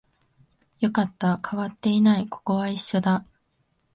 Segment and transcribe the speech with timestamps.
[0.79, 3.23] よかった、変わっていない、ここは一緒だ